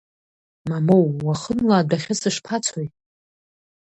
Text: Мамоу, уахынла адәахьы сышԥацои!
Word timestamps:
Мамоу, 0.69 1.05
уахынла 1.25 1.75
адәахьы 1.77 2.13
сышԥацои! 2.19 2.87